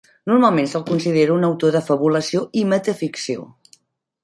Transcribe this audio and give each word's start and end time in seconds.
Normalment 0.29 0.69
se'l 0.71 0.85
considera 0.87 1.35
un 1.41 1.45
autor 1.51 1.77
de 1.77 1.83
fabulació 1.91 2.43
i 2.63 2.67
metaficció. 2.73 3.49